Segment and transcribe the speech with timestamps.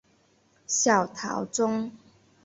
[0.65, 1.91] 小桃纻